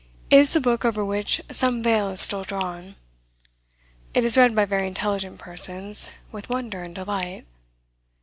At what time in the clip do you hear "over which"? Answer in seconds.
0.83-1.41